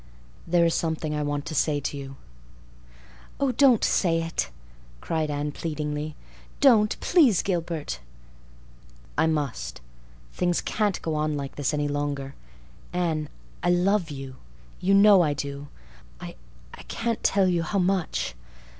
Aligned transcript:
"There 0.47 0.65
is 0.65 0.73
something 0.73 1.13
I 1.13 1.21
want 1.21 1.45
to 1.45 1.53
say 1.53 1.79
to 1.79 1.95
you." 1.95 2.15
"Oh, 3.39 3.51
don't 3.51 3.83
say 3.83 4.23
it," 4.23 4.49
cried 4.99 5.29
Anne, 5.29 5.51
pleadingly. 5.51 6.15
"Don't—please, 6.59 7.43
Gilbert." 7.43 7.99
"I 9.15 9.27
must. 9.27 9.79
Things 10.33 10.59
can't 10.59 10.99
go 11.03 11.13
on 11.13 11.37
like 11.37 11.55
this 11.55 11.71
any 11.71 11.87
longer. 11.87 12.33
Anne, 12.91 13.29
I 13.61 13.69
love 13.69 14.09
you. 14.09 14.37
You 14.79 14.95
know 14.95 15.21
I 15.21 15.35
do. 15.35 15.67
I—I 16.19 16.81
can't 16.87 17.21
tell 17.23 17.47
you 17.47 17.61
how 17.61 17.77
much. 17.77 18.33